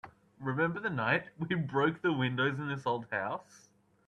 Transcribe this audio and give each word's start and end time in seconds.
Remember 0.39 0.79
the 0.79 0.89
night 0.89 1.29
we 1.37 1.53
broke 1.53 2.01
the 2.01 2.11
windows 2.11 2.57
in 2.57 2.69
this 2.69 2.87
old 2.87 3.05
house? 3.11 3.69